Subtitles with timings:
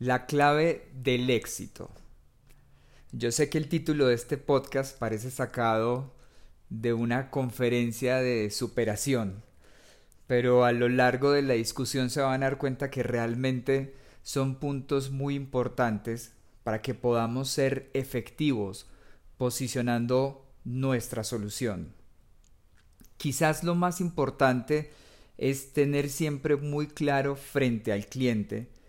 [0.00, 1.90] La clave del éxito.
[3.12, 6.14] Yo sé que el título de este podcast parece sacado
[6.70, 9.42] de una conferencia de superación,
[10.26, 14.54] pero a lo largo de la discusión se van a dar cuenta que realmente son
[14.54, 16.32] puntos muy importantes
[16.64, 18.86] para que podamos ser efectivos
[19.36, 21.92] posicionando nuestra solución.
[23.18, 24.92] Quizás lo más importante
[25.36, 28.79] es tener siempre muy claro frente al cliente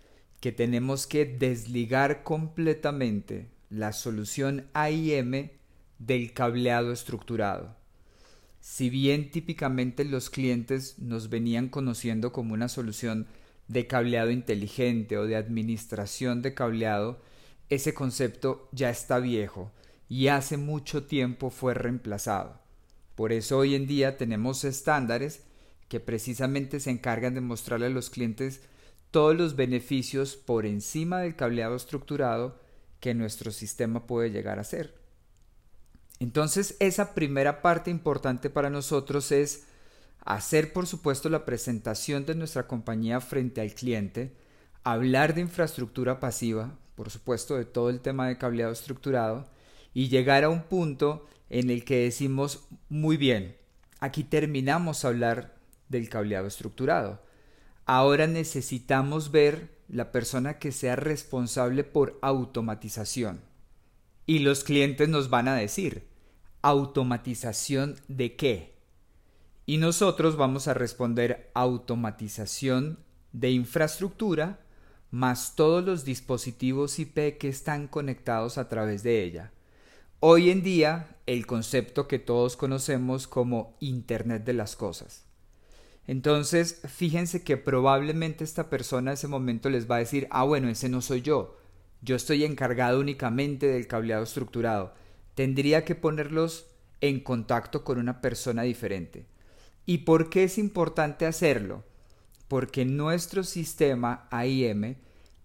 [0.42, 5.52] que tenemos que desligar completamente la solución AIM
[6.00, 7.78] del cableado estructurado.
[8.60, 13.28] Si bien típicamente los clientes nos venían conociendo como una solución
[13.68, 17.22] de cableado inteligente o de administración de cableado,
[17.70, 19.72] ese concepto ya está viejo
[20.10, 22.60] y hace mucho tiempo fue reemplazado.
[23.16, 25.44] Por eso hoy en día tenemos estándares
[25.88, 28.62] que precisamente se encargan de mostrarle a los clientes
[29.12, 32.58] todos los beneficios por encima del cableado estructurado
[33.02, 34.96] que nuestro sistema puede llegar a ser.
[36.20, 39.66] Entonces, esa primera parte importante para nosotros es
[40.24, 44.36] hacer, por supuesto, la presentación de nuestra compañía frente al cliente,
[44.84, 49.50] hablar de infraestructura pasiva, por supuesto, de todo el tema de cableado estructurado,
[49.94, 53.58] y llegar a un punto en el que decimos, muy bien,
[54.00, 55.56] aquí terminamos a hablar
[55.90, 57.20] del cableado estructurado
[57.86, 63.42] Ahora necesitamos ver la persona que sea responsable por automatización.
[64.26, 66.08] Y los clientes nos van a decir,
[66.62, 68.76] ¿automatización de qué?
[69.66, 73.00] Y nosotros vamos a responder automatización
[73.34, 74.60] de infraestructura
[75.10, 79.52] más todos los dispositivos IP que están conectados a través de ella.
[80.22, 85.26] Hoy en día, el concepto que todos conocemos como Internet de las Cosas.
[86.08, 90.70] Entonces, fíjense que probablemente esta persona en ese momento les va a decir, ah, bueno,
[90.70, 91.58] ese no soy yo,
[92.02, 94.94] yo estoy encargado únicamente del cableado estructurado,
[95.36, 96.66] tendría que ponerlos
[97.02, 99.26] en contacto con una persona diferente.
[99.86, 101.84] ¿Y por qué es importante hacerlo?
[102.48, 104.96] Porque nuestro sistema AIM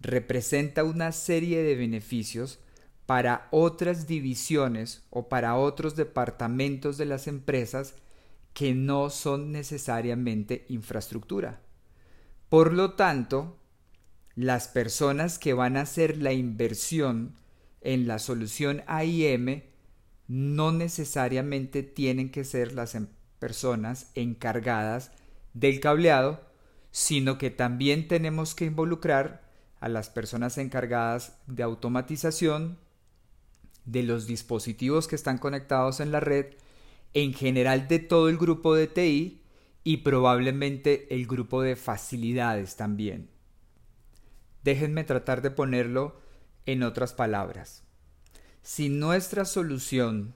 [0.00, 2.58] representa una serie de beneficios
[3.06, 7.94] para otras divisiones o para otros departamentos de las empresas
[8.56, 11.60] que no son necesariamente infraestructura.
[12.48, 13.58] Por lo tanto,
[14.34, 17.36] las personas que van a hacer la inversión
[17.82, 19.64] en la solución AIM
[20.26, 23.08] no necesariamente tienen que ser las em,
[23.40, 25.12] personas encargadas
[25.52, 26.40] del cableado,
[26.92, 29.50] sino que también tenemos que involucrar
[29.80, 32.78] a las personas encargadas de automatización
[33.84, 36.54] de los dispositivos que están conectados en la red
[37.16, 39.40] en general de todo el grupo de TI
[39.84, 43.30] y probablemente el grupo de facilidades también.
[44.62, 46.20] Déjenme tratar de ponerlo
[46.66, 47.84] en otras palabras.
[48.60, 50.34] Si nuestra solución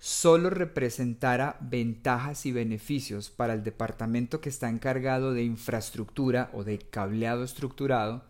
[0.00, 6.80] solo representara ventajas y beneficios para el departamento que está encargado de infraestructura o de
[6.80, 8.24] cableado estructurado,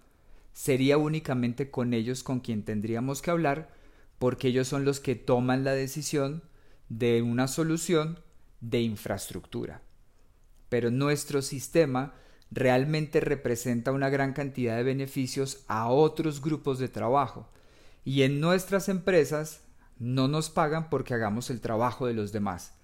[0.52, 3.70] sería únicamente con ellos con quien tendríamos que hablar
[4.18, 6.42] porque ellos son los que toman la decisión
[6.88, 8.20] de una solución
[8.60, 9.82] de infraestructura.
[10.68, 12.14] Pero nuestro sistema
[12.50, 17.48] realmente representa una gran cantidad de beneficios a otros grupos de trabajo
[18.04, 19.62] y en nuestras empresas
[19.98, 22.74] no nos pagan porque hagamos el trabajo de los demás.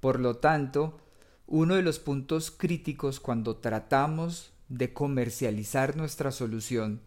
[0.00, 1.00] Por lo tanto,
[1.46, 7.00] uno de los puntos críticos cuando tratamos de comercializar nuestra solución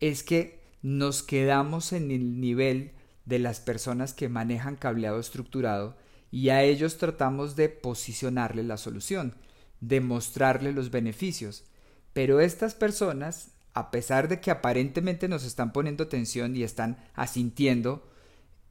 [0.00, 2.92] es que nos quedamos en el nivel
[3.24, 5.96] de las personas que manejan cableado estructurado
[6.30, 9.36] y a ellos tratamos de posicionarle la solución,
[9.80, 11.64] de mostrarle los beneficios.
[12.12, 18.08] Pero estas personas, a pesar de que aparentemente nos están poniendo atención y están asintiendo,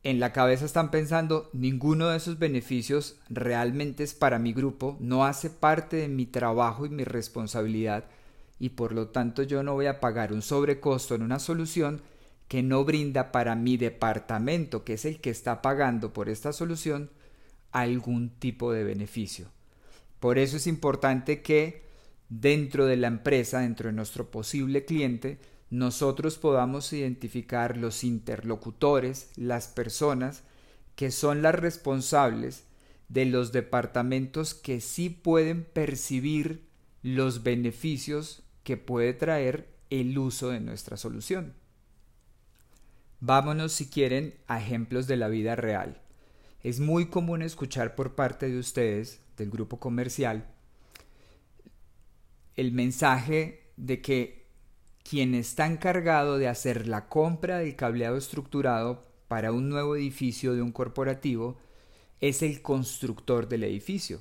[0.04, 5.26] en la cabeza están pensando ninguno de esos beneficios realmente es para mi grupo, no
[5.26, 8.06] hace parte de mi trabajo y mi responsabilidad
[8.60, 12.02] y por lo tanto yo no voy a pagar un sobrecosto en una solución
[12.54, 17.10] que no brinda para mi departamento, que es el que está pagando por esta solución,
[17.72, 19.48] algún tipo de beneficio.
[20.20, 21.82] Por eso es importante que
[22.30, 25.40] dentro de la empresa, dentro de nuestro posible cliente,
[25.72, 30.44] nosotros podamos identificar los interlocutores, las personas
[30.96, 32.66] que son las responsables
[33.10, 36.68] de los departamentos que sí pueden percibir
[37.02, 41.56] los beneficios que puede traer el uso de nuestra solución.
[43.26, 46.02] Vámonos si quieren a ejemplos de la vida real.
[46.62, 50.46] Es muy común escuchar por parte de ustedes, del grupo comercial,
[52.58, 54.46] el mensaje de que
[55.10, 60.62] quien está encargado de hacer la compra del cableado estructurado para un nuevo edificio de
[60.62, 61.58] un corporativo
[62.20, 64.20] es el constructor del edificio.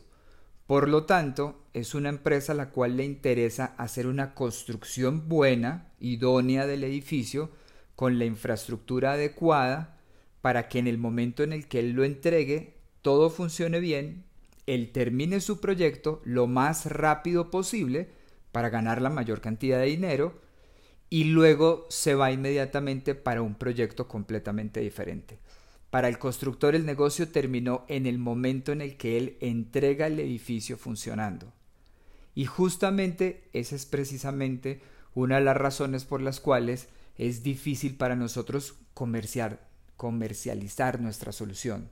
[0.69, 5.91] Por lo tanto, es una empresa a la cual le interesa hacer una construcción buena,
[5.99, 7.51] idónea del edificio,
[7.97, 9.99] con la infraestructura adecuada,
[10.41, 14.25] para que en el momento en el que él lo entregue, todo funcione bien,
[14.67, 18.09] él termine su proyecto lo más rápido posible
[18.53, 20.41] para ganar la mayor cantidad de dinero
[21.11, 25.39] y luego se va inmediatamente para un proyecto completamente diferente.
[25.91, 30.19] Para el constructor el negocio terminó en el momento en el que él entrega el
[30.21, 31.53] edificio funcionando.
[32.35, 34.81] Y justamente esa es precisamente
[35.15, 36.89] una de las razones por las cuales
[37.29, 41.89] es difícil para nosotros comercializar nuestra solución.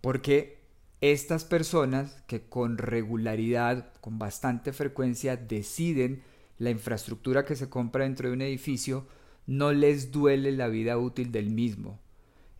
[0.00, 0.62] Porque
[1.02, 6.22] estas personas que con regularidad, con bastante frecuencia deciden
[6.58, 9.06] la infraestructura que se compra dentro de un edificio,
[9.46, 12.00] no les duele la vida útil del mismo.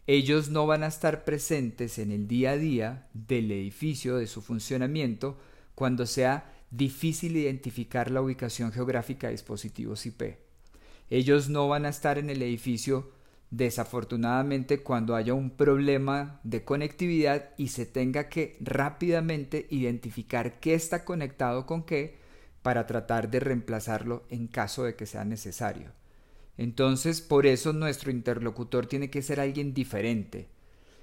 [0.06, 4.42] Ellos no van a estar presentes en el día a día del edificio, de su
[4.42, 5.38] funcionamiento,
[5.74, 10.41] cuando sea difícil identificar la ubicación geográfica de dispositivos IP.
[11.12, 13.10] Ellos no van a estar en el edificio
[13.50, 21.04] desafortunadamente cuando haya un problema de conectividad y se tenga que rápidamente identificar qué está
[21.04, 22.16] conectado con qué
[22.62, 25.92] para tratar de reemplazarlo en caso de que sea necesario.
[26.56, 30.48] Entonces, por eso nuestro interlocutor tiene que ser alguien diferente.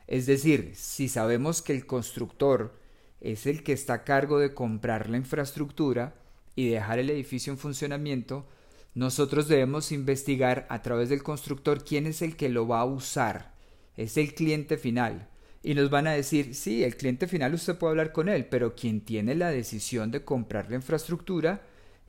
[0.08, 2.74] Es decir, si sabemos que el constructor
[3.22, 6.16] es el que está a cargo de comprar la infraestructura
[6.56, 8.48] y dejar el edificio en funcionamiento,
[8.94, 13.54] nosotros debemos investigar a través del constructor quién es el que lo va a usar.
[13.96, 15.30] Es el cliente final.
[15.62, 18.76] Y nos van a decir, sí, el cliente final usted puede hablar con él, pero
[18.76, 21.62] quien tiene la decisión de comprar la infraestructura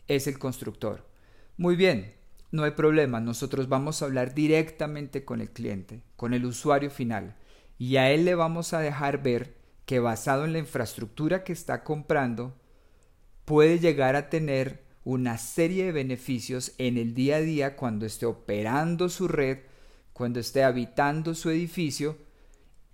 [0.06, 1.06] es el constructor.
[1.56, 2.14] Muy bien,
[2.52, 7.36] no hay problema, nosotros vamos a hablar directamente con el cliente, con el usuario final,
[7.78, 9.56] y a él le vamos a dejar ver
[9.86, 12.56] que basado en la infraestructura que está comprando,
[13.44, 18.26] puede llegar a tener una serie de beneficios en el día a día cuando esté
[18.26, 19.58] operando su red,
[20.12, 22.18] cuando esté habitando su edificio,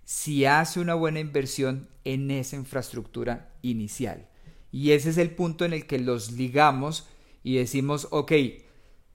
[0.05, 4.29] si hace una buena inversión en esa infraestructura inicial.
[4.71, 7.07] Y ese es el punto en el que los ligamos
[7.43, 8.31] y decimos, ok,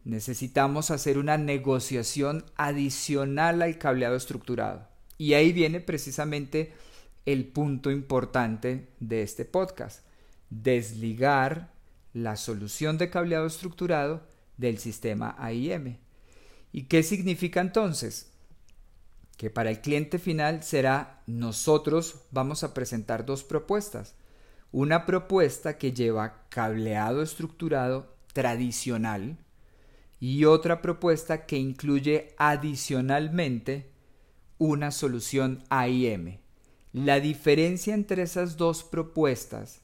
[0.05, 4.89] necesitamos hacer una negociación adicional al cableado estructurado.
[5.17, 6.73] Y ahí viene precisamente
[7.25, 10.05] el punto importante de este podcast,
[10.51, 11.72] desligar
[12.13, 14.23] la solución de cableado estructurado
[14.57, 15.99] del sistema AIM.
[16.73, 18.33] ¿Y qué significa entonces?
[19.37, 24.15] Que para el cliente final será nosotros vamos a presentar dos propuestas.
[24.71, 29.39] Una propuesta que lleva cableado estructurado tradicional
[30.19, 33.91] y otra propuesta que incluye adicionalmente
[34.57, 36.39] una solución AIM.
[36.93, 39.82] La diferencia entre esas dos propuestas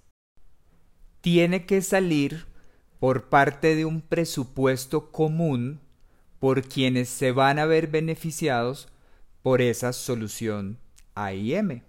[1.21, 2.47] tiene que salir
[2.99, 5.81] por parte de un presupuesto común
[6.39, 8.89] por quienes se van a ver beneficiados
[9.43, 10.79] por esa solución
[11.15, 11.83] AIM.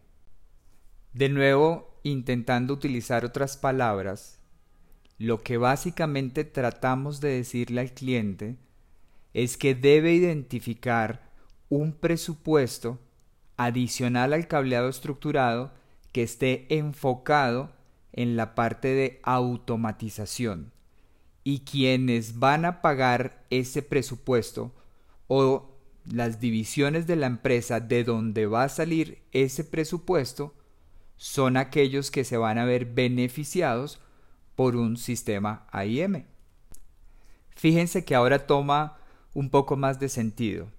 [1.13, 4.39] De nuevo, intentando utilizar otras palabras,
[5.17, 8.57] lo que básicamente tratamos de decirle al cliente
[9.33, 11.29] es que debe identificar
[11.68, 12.99] un presupuesto
[13.57, 15.73] adicional al cableado estructurado
[16.11, 17.71] que esté enfocado
[18.13, 20.71] en la parte de automatización
[21.44, 24.73] y quienes van a pagar ese presupuesto
[25.28, 25.75] o
[26.06, 30.54] las divisiones de la empresa de donde va a salir ese presupuesto
[31.18, 33.99] son aquellos que se van a ver beneficiados
[34.56, 36.25] por un sistema AIM.
[37.56, 38.97] Fíjense que ahora toma
[39.33, 40.69] un poco más de sentido.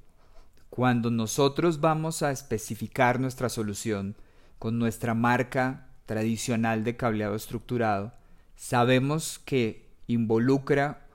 [0.70, 4.16] Cuando nosotros vamos a especificar nuestra solución
[4.58, 8.12] con nuestra marca tradicional de cableado estructurado,
[8.56, 11.06] sabemos que involucra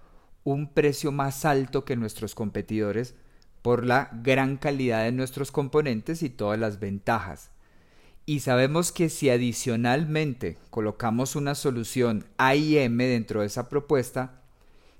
[0.45, 3.13] un precio más alto que nuestros competidores
[3.61, 7.51] por la gran calidad de nuestros componentes y todas las ventajas.
[8.25, 14.43] Y sabemos que si adicionalmente colocamos una solución AIM dentro de esa propuesta,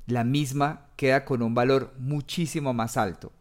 [0.07, 3.31] la misma queda con un valor muchísimo más alto.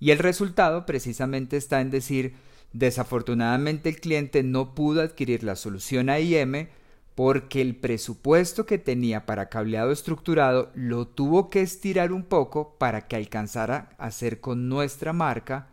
[0.00, 2.34] Y el resultado precisamente está en decir
[2.72, 6.68] Desafortunadamente el cliente no pudo adquirir la solución AIM
[7.14, 13.08] porque el presupuesto que tenía para cableado estructurado lo tuvo que estirar un poco para
[13.08, 15.68] que alcanzara a hacer con nuestra marca,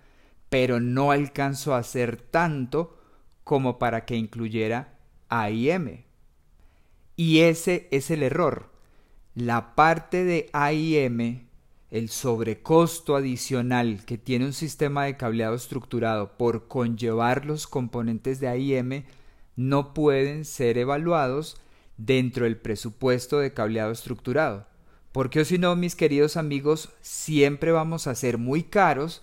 [0.50, 2.98] pero no alcanzó a hacer tanto
[3.44, 4.98] como para que incluyera
[5.30, 6.06] AIM.
[7.16, 8.72] Y ese es el error.
[9.36, 11.46] La parte de AIM
[11.92, 18.48] el sobrecosto adicional que tiene un sistema de cableado estructurado por conllevar los componentes de
[18.48, 19.04] AIM
[19.56, 21.58] no pueden ser evaluados
[21.98, 24.68] dentro del presupuesto de cableado estructurado.
[25.12, 29.22] Porque o si no, mis queridos amigos, siempre vamos a ser muy caros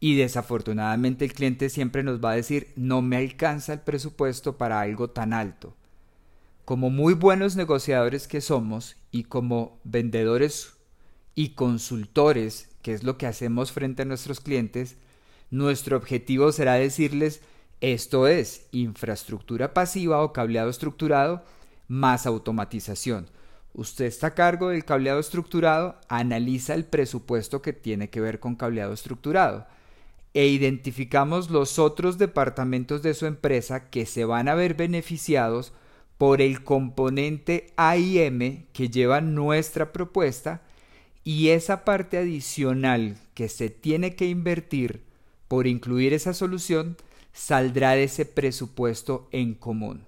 [0.00, 4.80] y desafortunadamente el cliente siempre nos va a decir no me alcanza el presupuesto para
[4.80, 5.74] algo tan alto.
[6.64, 10.73] Como muy buenos negociadores que somos y como vendedores
[11.34, 14.96] y consultores, que es lo que hacemos frente a nuestros clientes,
[15.50, 17.40] nuestro objetivo será decirles
[17.80, 21.44] esto es infraestructura pasiva o cableado estructurado
[21.88, 23.28] más automatización.
[23.74, 28.54] Usted está a cargo del cableado estructurado, analiza el presupuesto que tiene que ver con
[28.54, 29.66] cableado estructurado
[30.32, 35.72] e identificamos los otros departamentos de su empresa que se van a ver beneficiados
[36.18, 40.62] por el componente AIM que lleva nuestra propuesta
[41.24, 45.02] y esa parte adicional que se tiene que invertir
[45.48, 46.96] por incluir esa solución
[47.32, 50.04] saldrá de ese presupuesto en común.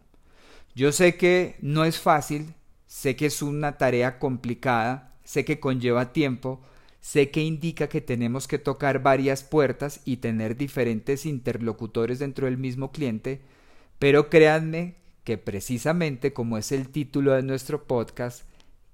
[0.74, 2.54] Yo sé que no es fácil,
[2.86, 6.60] sé que es una tarea complicada, sé que conlleva tiempo,
[7.00, 12.58] sé que indica que tenemos que tocar varias puertas y tener diferentes interlocutores dentro del
[12.58, 13.40] mismo cliente,
[13.98, 18.44] pero créanme que precisamente como es el título de nuestro podcast,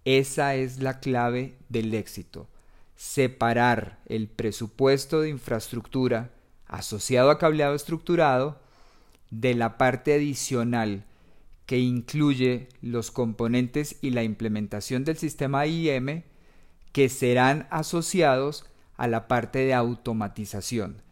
[0.04, 2.49] esa es la clave del éxito.
[2.97, 6.30] Separar el presupuesto de infraestructura
[6.66, 8.59] asociado a cableado estructurado
[9.30, 11.04] de la parte adicional
[11.66, 16.25] que incluye los componentes y la implementación del sistema IM
[16.92, 18.66] que serán asociados
[18.97, 21.02] a la parte de automatización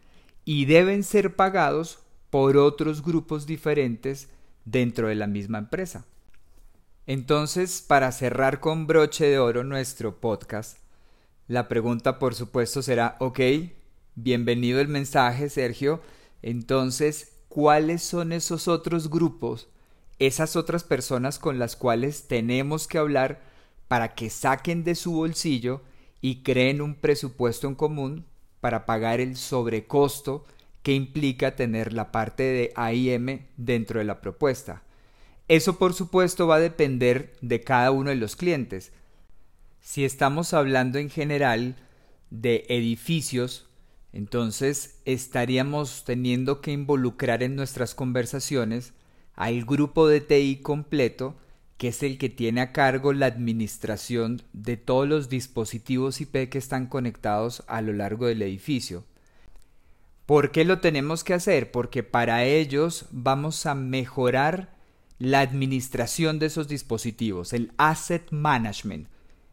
[0.45, 4.29] y deben ser pagados por otros grupos diferentes
[4.65, 6.05] dentro de la misma empresa.
[7.07, 10.77] Entonces, para cerrar con broche de oro nuestro podcast,
[11.47, 13.39] la pregunta por supuesto será, ok,
[14.13, 16.01] bienvenido el mensaje Sergio,
[16.43, 19.67] entonces, ¿cuáles son esos otros grupos,
[20.19, 23.41] esas otras personas con las cuales tenemos que hablar
[23.87, 25.81] para que saquen de su bolsillo
[26.21, 28.25] y creen un presupuesto en común
[28.59, 30.45] para pagar el sobrecosto
[30.83, 34.83] que implica tener la parte de AIM dentro de la propuesta.
[35.51, 38.93] Eso por supuesto va a depender de cada uno de los clientes.
[39.81, 41.75] Si estamos hablando en general
[42.29, 43.67] de edificios,
[44.13, 48.93] entonces estaríamos teniendo que involucrar en nuestras conversaciones
[49.35, 51.35] al grupo de TI completo,
[51.77, 56.59] que es el que tiene a cargo la administración de todos los dispositivos IP que
[56.59, 59.03] están conectados a lo largo del edificio.
[60.25, 61.71] ¿Por qué lo tenemos que hacer?
[61.71, 64.79] Porque para ellos vamos a mejorar
[65.21, 69.07] la administración de esos dispositivos, el asset management.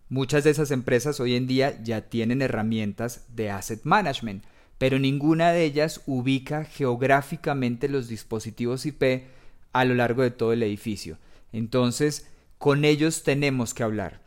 [0.08, 4.44] Muchas de esas empresas hoy en día ya tienen herramientas de asset management,
[4.78, 9.26] pero ninguna de ellas ubica geográficamente los dispositivos IP
[9.74, 11.18] a lo largo de todo el edificio.
[11.52, 14.22] Entonces, con ellos tenemos que hablar.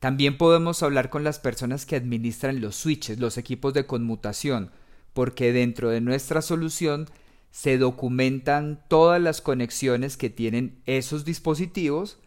[0.00, 4.72] También podemos hablar con las personas que administran los switches, los equipos de conmutación,
[5.12, 7.06] porque dentro de nuestra solución
[7.50, 12.18] se documentan todas las conexiones que tienen esos dispositivos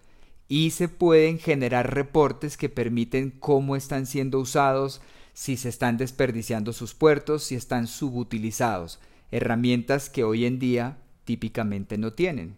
[0.48, 5.02] y se pueden generar reportes que permiten cómo están siendo usados,
[5.34, 9.00] si se están desperdiciando sus puertos, si están subutilizados,
[9.32, 12.58] herramientas que hoy en día típicamente no tienen.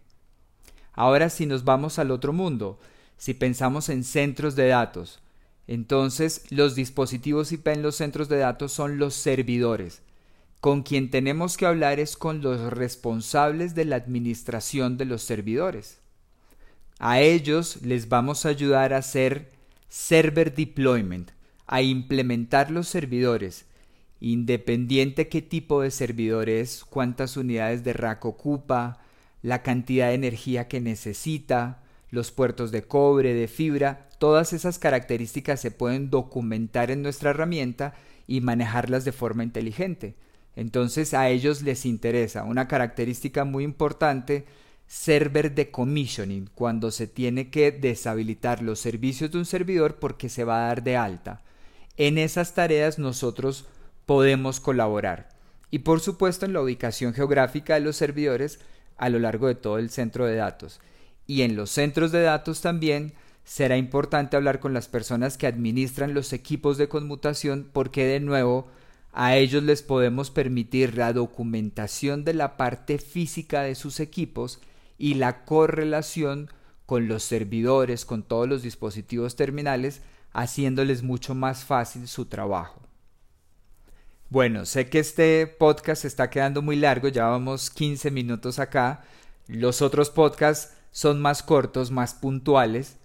[0.94, 2.80] Ahora si nos vamos al otro mundo,
[3.18, 5.20] si pensamos en centros de datos,
[5.68, 10.02] entonces los dispositivos IP en los centros de datos son los servidores,
[10.66, 16.00] con quien tenemos que hablar es con los responsables de la administración de los servidores.
[16.98, 19.52] A ellos les vamos a ayudar a hacer
[19.90, 21.30] server deployment,
[21.68, 23.68] a implementar los servidores,
[24.20, 28.98] independiente qué tipo de servidor es, cuántas unidades de rack ocupa,
[29.44, 35.62] la cantidad de energía que necesita, los puertos de cobre, de fibra, todas esas características
[35.62, 37.94] se pueden documentar en nuestra herramienta
[38.26, 40.16] y manejarlas de forma inteligente.
[40.56, 44.46] Entonces a ellos les interesa una característica muy importante
[44.88, 50.64] server decommissioning, cuando se tiene que deshabilitar los servicios de un servidor porque se va
[50.64, 51.42] a dar de alta.
[51.98, 53.66] En esas tareas nosotros
[54.06, 55.30] podemos colaborar.
[55.72, 58.60] Y por supuesto en la ubicación geográfica de los servidores
[58.98, 60.80] a lo largo de todo el centro de datos.
[61.28, 66.14] Y en los centros de datos también será importante hablar con las personas que administran
[66.14, 68.68] los equipos de conmutación porque de nuevo
[69.18, 74.60] a ellos les podemos permitir la documentación de la parte física de sus equipos
[74.98, 76.50] y la correlación
[76.86, 80.02] con los servidores, con todos los dispositivos terminales
[80.34, 82.82] haciéndoles mucho más fácil su trabajo.
[84.30, 89.06] Bueno, sé que este podcast está quedando muy largo, ya vamos 15 minutos acá.
[89.48, 92.98] Los otros podcasts son más cortos, más puntuales,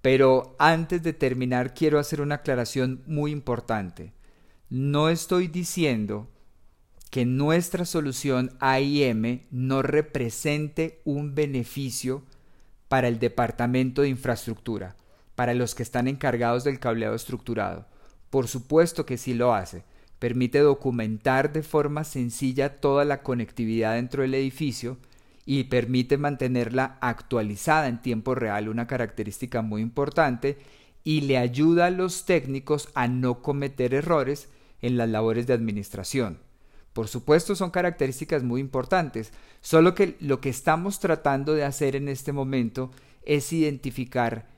[0.00, 4.14] pero antes de terminar quiero hacer una aclaración muy importante.
[4.70, 6.28] No estoy diciendo
[7.10, 12.22] que nuestra solución AIM no represente un beneficio
[12.88, 14.94] para el Departamento de Infraestructura,
[15.34, 17.86] para los que están encargados del cableado estructurado.
[18.28, 19.84] Por supuesto que sí lo hace.
[20.18, 24.98] Permite documentar de forma sencilla toda la conectividad dentro del edificio
[25.46, 30.58] y permite mantenerla actualizada en tiempo real, una característica muy importante,
[31.04, 34.50] y le ayuda a los técnicos a no cometer errores
[34.82, 36.38] en las labores de administración.
[36.92, 42.08] Por supuesto son características muy importantes, solo que lo que estamos tratando de hacer en
[42.08, 42.90] este momento
[43.24, 44.48] es identificar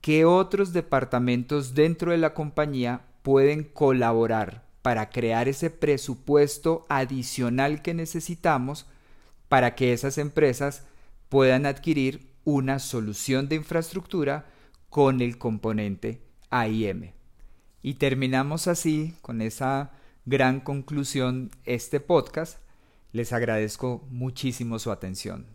[0.00, 7.94] qué otros departamentos dentro de la compañía pueden colaborar para crear ese presupuesto adicional que
[7.94, 8.86] necesitamos
[9.48, 10.84] para que esas empresas
[11.28, 14.46] puedan adquirir una solución de infraestructura
[14.88, 17.17] con el componente AIM.
[17.82, 19.92] Y terminamos así con esa
[20.26, 22.58] gran conclusión este podcast.
[23.12, 25.46] Les agradezco muchísimo su atención.